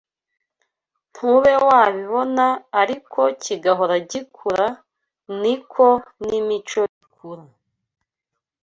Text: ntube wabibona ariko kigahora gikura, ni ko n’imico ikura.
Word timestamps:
ntube 1.11 1.53
wabibona 1.67 2.45
ariko 2.81 3.21
kigahora 3.43 3.95
gikura, 4.11 4.67
ni 5.41 5.55
ko 5.71 5.87
n’imico 6.25 6.79
ikura. 7.03 7.43